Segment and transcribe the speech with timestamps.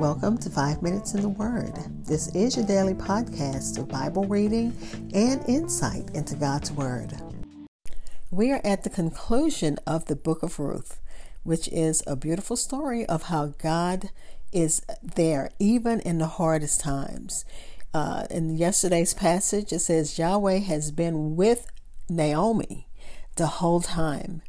[0.00, 1.74] Welcome to Five Minutes in the Word.
[2.06, 4.74] This is your daily podcast of Bible reading
[5.12, 7.12] and insight into God's Word.
[8.30, 10.98] We are at the conclusion of the book of Ruth,
[11.42, 14.08] which is a beautiful story of how God
[14.50, 17.44] is there even in the hardest times.
[17.92, 21.66] Uh, in yesterday's passage, it says Yahweh has been with
[22.08, 22.88] Naomi
[23.36, 24.40] the whole time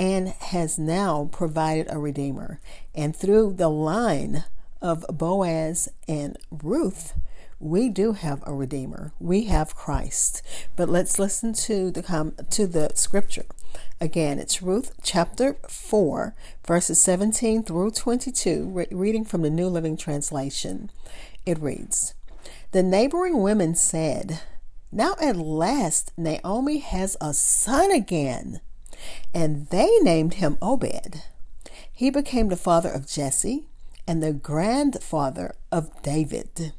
[0.00, 2.58] and has now provided a redeemer.
[2.94, 4.44] And through the line
[4.80, 7.12] of Boaz and Ruth,
[7.58, 9.12] we do have a redeemer.
[9.20, 10.40] We have Christ.
[10.74, 13.44] But let's listen to the com- to the scripture.
[14.00, 16.34] Again, it's Ruth chapter 4,
[16.66, 20.90] verses 17 through 22, re- reading from the New Living Translation.
[21.44, 22.14] It reads,
[22.70, 24.40] The neighboring women said,
[24.90, 28.62] Now at last Naomi has a son again.
[29.32, 31.22] And they named him Obed.
[31.92, 33.66] He became the father of Jesse
[34.06, 36.72] and the grandfather of David.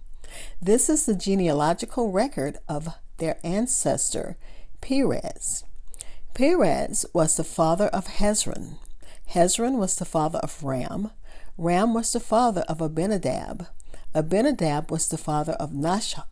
[0.62, 4.38] This is the genealogical record of their ancestor,
[4.82, 5.64] Perez.
[6.34, 8.78] Perez was the father of Hezron.
[9.32, 11.12] Hezron was the father of Ram.
[11.58, 13.68] Ram was the father of Abinadab.
[14.14, 16.26] Abinadab was the father of Nahshon.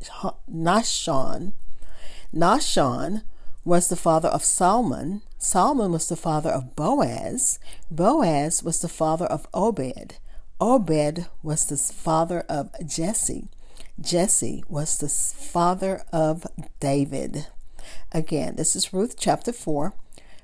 [2.33, 3.21] Nahshon
[3.63, 5.21] was the father of Salmon.
[5.41, 7.59] Salmon was the father of Boaz.
[7.89, 10.17] Boaz was the father of Obed.
[10.59, 13.47] Obed was the father of Jesse.
[14.01, 16.45] Jesse was the father of
[16.81, 17.47] David.
[18.11, 19.93] Again, this is Ruth chapter 4,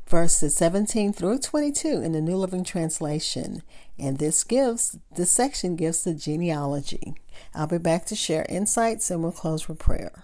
[0.08, 3.64] verses 17 through 22 in the New Living Translation.
[4.00, 7.16] And this gives, this section gives the genealogy.
[7.54, 10.24] I'll be back to share insights and we'll close with prayer.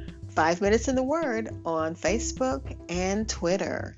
[0.35, 3.97] Five Minutes in the Word on Facebook and Twitter.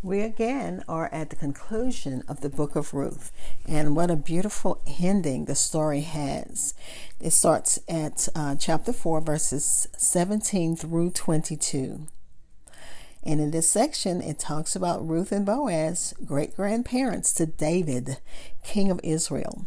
[0.00, 3.32] We again are at the conclusion of the book of Ruth,
[3.66, 6.74] and what a beautiful ending the story has.
[7.20, 12.06] It starts at uh, chapter 4, verses 17 through 22.
[13.24, 18.18] And in this section, it talks about Ruth and Boaz, great grandparents to David,
[18.62, 19.66] king of Israel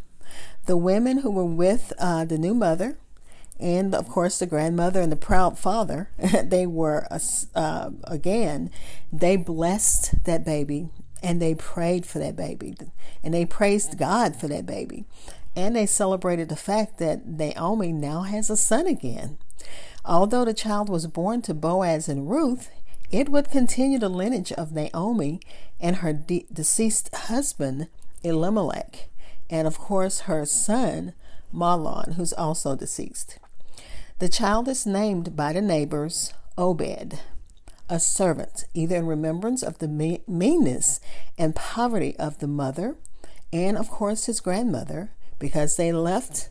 [0.67, 2.97] the women who were with uh, the new mother,
[3.59, 6.09] and of course the grandmother and the proud father,
[6.43, 7.07] they were
[7.55, 8.69] uh, again,
[9.11, 10.89] they blessed that baby
[11.23, 12.75] and they prayed for that baby
[13.23, 15.05] and they praised God for that baby.
[15.55, 19.39] And they celebrated the fact that Naomi now has a son again.
[20.05, 22.69] Although the child was born to Boaz and Ruth,
[23.09, 25.39] it would continue the lineage of Naomi
[25.79, 27.87] and her de- deceased husband,
[28.23, 29.09] Elimelech
[29.49, 31.13] and of course her son,
[31.53, 33.39] Mahlon, who's also deceased.
[34.19, 37.19] The child is named by the neighbors Obed,
[37.89, 39.87] a servant, either in remembrance of the
[40.27, 40.99] meanness
[41.37, 42.95] and poverty of the mother,
[43.53, 46.49] and of course his grandmother, because they left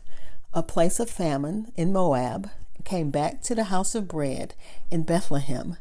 [0.53, 2.49] a place of famine in Moab,
[2.85, 4.53] came back to the house of bread
[4.89, 5.75] in Bethlehem.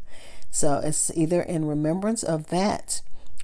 [0.50, 3.00] So it's either in remembrance of that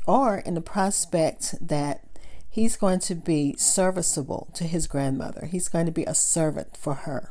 [0.07, 2.05] or in the prospect that
[2.53, 5.47] he's going to be serviceable to his grandmother.
[5.47, 7.31] He's going to be a servant for her,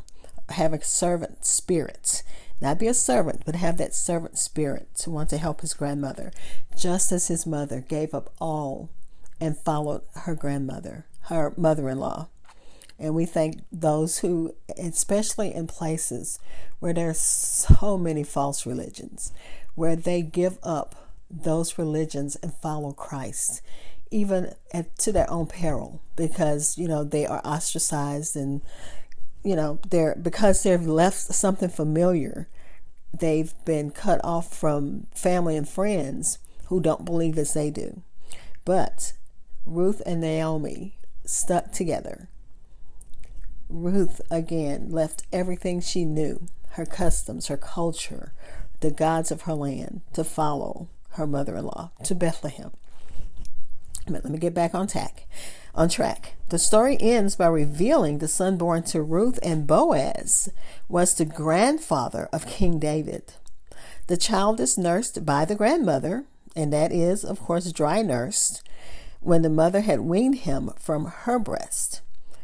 [0.50, 2.24] have a servant spirit.
[2.60, 6.32] Not be a servant, but have that servant spirit to want to help his grandmother,
[6.78, 8.90] just as his mother gave up all
[9.40, 12.28] and followed her grandmother, her mother in law.
[13.00, 16.40] And we thank those who, especially in places
[16.80, 19.32] where there's so many false religions,
[19.74, 23.62] where they give up those religions and follow Christ
[24.12, 28.62] even at, to their own peril because you know they are ostracized and
[29.44, 32.48] you know they're because they've left something familiar
[33.18, 38.02] they've been cut off from family and friends who don't believe as they do.
[38.64, 39.14] But
[39.66, 42.30] ruth and naomi stuck together.
[43.70, 48.34] Ruth again left everything she knew her customs her culture
[48.80, 52.72] the gods of her land to follow her mother-in-law to bethlehem
[54.14, 55.28] let me get back on track.
[55.74, 56.36] On track.
[56.50, 60.50] The story ends by revealing the son born to Ruth and Boaz
[60.90, 63.34] was the grandfather of King David.
[64.08, 66.26] The child is nursed by the grandmother,
[66.56, 68.64] and that is, of course, dry nursed
[69.22, 72.02] when the mother had weaned him from her breast.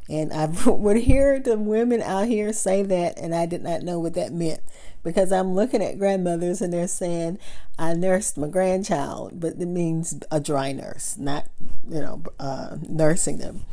[0.09, 3.99] And I would hear the women out here say that, and I did not know
[3.99, 4.61] what that meant
[5.07, 7.39] because I'm looking at grandmothers and they're saying,
[7.79, 11.45] I nursed my grandchild, but it means a dry nurse, not,
[11.89, 13.63] you know, uh, nursing them.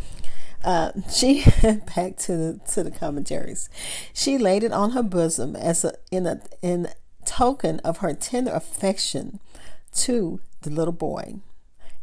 [0.62, 1.44] Uh, she
[1.96, 3.68] back to the to the commentaries.
[4.12, 6.88] She laid it on her bosom as a in a in
[7.24, 9.40] token of her tender affection
[9.94, 11.34] to the little boy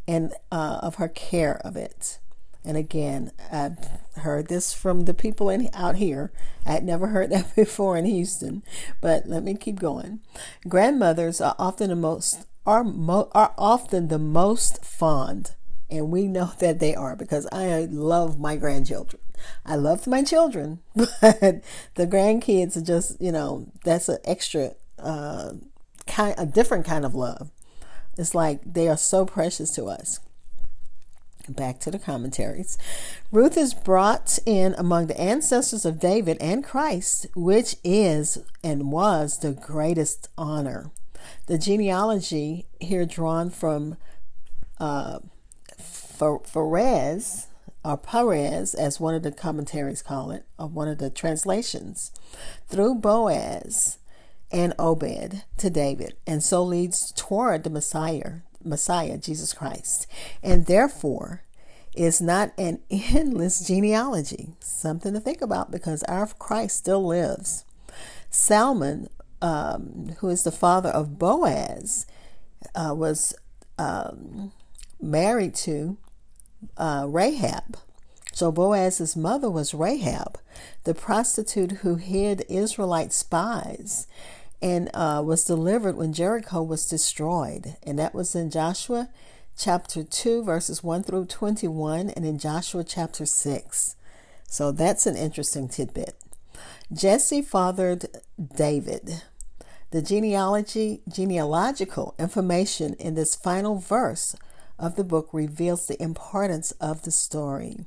[0.06, 2.18] and uh, of her care of it.
[2.64, 3.78] And again, I've
[4.16, 6.32] heard this from the people in, out here.
[6.64, 8.62] I had never heard that before in Houston,
[9.00, 10.20] but let me keep going.
[10.68, 15.56] Grandmothers are often the most are mo- are often the most fond,
[15.90, 19.20] and we know that they are because I love my grandchildren.
[19.66, 21.62] I love my children, but
[21.94, 25.54] the grandkids are just you know that's an extra uh,
[26.06, 27.50] kind, a different kind of love.
[28.16, 30.20] It's like they are so precious to us.
[31.48, 32.78] Back to the commentaries.
[33.32, 39.38] Ruth is brought in among the ancestors of David and Christ, which is and was
[39.38, 40.92] the greatest honor.
[41.46, 43.96] The genealogy here drawn from
[44.78, 45.18] uh,
[45.78, 47.46] Phares,
[47.84, 52.12] or Perez, as one of the commentaries call it, or one of the translations,
[52.68, 53.98] through Boaz
[54.52, 60.06] and Obed to David, and so leads toward the Messiah, Messiah, Jesus Christ,
[60.42, 61.42] and therefore
[61.94, 64.54] is not an endless genealogy.
[64.60, 67.64] Something to think about because our Christ still lives.
[68.30, 69.08] Salmon,
[69.40, 72.06] um, who is the father of Boaz,
[72.74, 73.34] uh, was
[73.78, 74.52] um,
[75.00, 75.98] married to
[76.76, 77.76] uh, Rahab.
[78.32, 80.38] So Boaz's mother was Rahab,
[80.84, 84.06] the prostitute who hid Israelite spies
[84.62, 87.76] and uh, was delivered when Jericho was destroyed.
[87.82, 89.08] And that was in Joshua
[89.58, 93.96] chapter 2, verses 1 through 21, and in Joshua chapter 6.
[94.46, 96.14] So that's an interesting tidbit.
[96.92, 98.06] Jesse fathered
[98.54, 99.22] David.
[99.90, 104.36] The genealogy, genealogical information in this final verse
[104.78, 107.84] of the book reveals the importance of the story.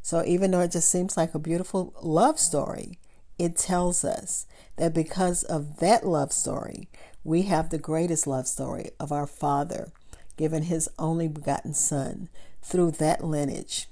[0.00, 2.98] So even though it just seems like a beautiful love story,
[3.38, 4.46] it tells us
[4.76, 6.88] that because of that love story,
[7.22, 9.92] we have the greatest love story of our Father
[10.36, 12.28] giving his only begotten Son
[12.62, 13.88] through that lineage.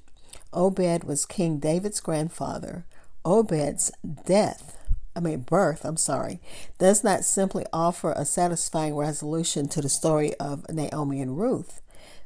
[0.53, 2.85] Obed was King David's grandfather.
[3.25, 3.93] Obed's
[4.27, 4.77] death,
[5.15, 6.41] I mean, birth, I'm sorry,
[6.79, 11.81] does not simply offer a satisfying resolution to the story of Naomi and Ruth.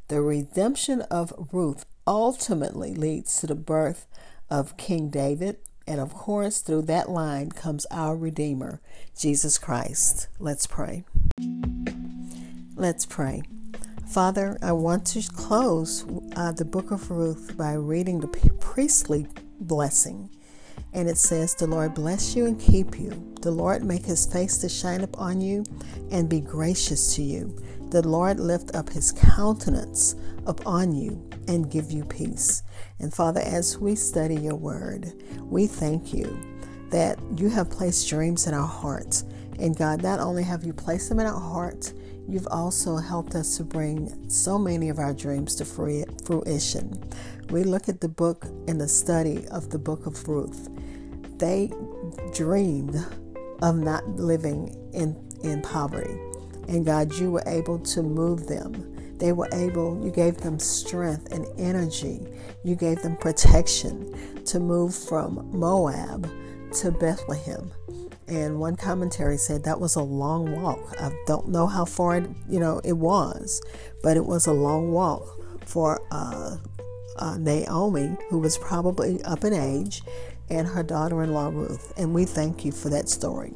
[0.08, 4.06] The redemption of Ruth ultimately leads to the birth
[4.48, 8.80] of King David, and of course, through that line comes our Redeemer,
[9.16, 10.28] Jesus Christ.
[10.38, 11.04] Let's pray.
[12.74, 13.42] Let's pray.
[14.08, 16.04] Father, I want to close
[16.36, 18.28] uh, the book of Ruth by reading the
[18.60, 19.26] priestly
[19.60, 20.30] blessing.
[20.92, 23.34] And it says, The Lord bless you and keep you.
[23.42, 25.64] The Lord make his face to shine upon you
[26.10, 27.56] and be gracious to you.
[27.90, 30.16] The Lord lift up his countenance
[30.46, 32.62] upon you and give you peace.
[32.98, 36.38] And Father, as we study your word, we thank you
[36.90, 39.24] that you have placed dreams in our hearts.
[39.58, 41.94] And God, not only have you placed them in our hearts,
[42.28, 47.02] you've also helped us to bring so many of our dreams to fruition.
[47.50, 50.68] We look at the book and the study of the book of Ruth.
[51.38, 51.70] They
[52.34, 52.96] dreamed
[53.62, 56.18] of not living in, in poverty.
[56.68, 61.32] And God, you were able to move them they were able, you gave them strength
[61.32, 62.20] and energy.
[62.64, 66.30] You gave them protection to move from Moab
[66.74, 67.72] to Bethlehem.
[68.28, 70.94] And one commentary said that was a long walk.
[71.00, 73.62] I don't know how far it, you know it was,
[74.02, 75.22] but it was a long walk
[75.64, 76.56] for uh,
[77.18, 80.02] uh, Naomi, who was probably up in age,
[80.50, 81.92] and her daughter-in-law Ruth.
[81.96, 83.52] And we thank you for that story.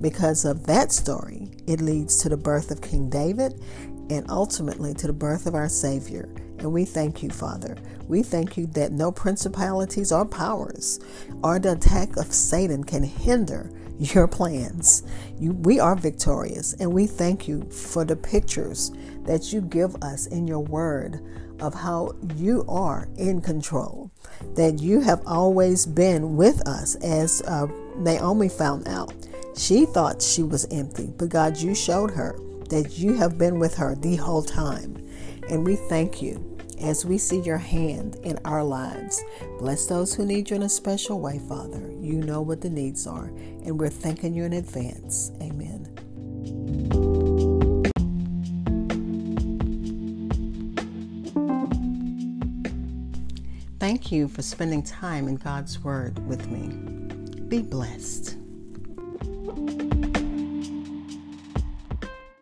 [0.00, 3.62] Because of that story, it leads to the birth of King David
[4.10, 6.28] and ultimately to the birth of our Savior.
[6.58, 7.76] And we thank you, Father.
[8.08, 11.00] We thank you that no principalities or powers
[11.42, 15.02] or the attack of Satan can hinder your plans.
[15.38, 18.92] You, we are victorious, and we thank you for the pictures
[19.24, 21.20] that you give us in your word
[21.60, 24.10] of how you are in control,
[24.54, 29.12] that you have always been with us, as uh, Naomi found out.
[29.56, 32.36] She thought she was empty, but God, you showed her
[32.74, 34.96] that you have been with her the whole time.
[35.48, 39.22] And we thank you as we see your hand in our lives.
[39.60, 41.92] Bless those who need you in a special way, Father.
[42.00, 45.30] You know what the needs are, and we're thanking you in advance.
[45.40, 45.88] Amen.
[53.78, 56.70] Thank you for spending time in God's Word with me.
[57.46, 58.36] Be blessed.